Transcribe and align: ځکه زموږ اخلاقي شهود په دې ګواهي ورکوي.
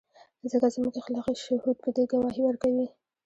ځکه 0.51 0.67
زموږ 0.75 0.93
اخلاقي 0.97 1.35
شهود 1.43 1.77
په 1.83 1.89
دې 1.95 2.03
ګواهي 2.11 2.41
ورکوي. 2.43 2.87